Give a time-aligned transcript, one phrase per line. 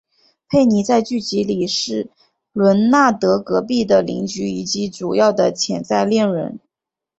[0.49, 2.09] 佩妮在剧集里是
[2.53, 6.59] 伦纳德隔壁的邻居以及主要的潜在恋人。